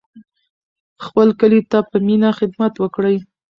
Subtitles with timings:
[1.05, 3.15] خپل کلي ته په مینه خدمت وکړئ.